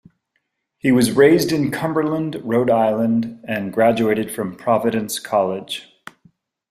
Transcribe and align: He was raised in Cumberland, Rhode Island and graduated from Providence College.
He 0.79 0.91
was 0.91 1.11
raised 1.11 1.51
in 1.51 1.69
Cumberland, 1.69 2.41
Rhode 2.43 2.71
Island 2.71 3.39
and 3.47 3.71
graduated 3.71 4.31
from 4.31 4.55
Providence 4.55 5.19
College. 5.19 5.93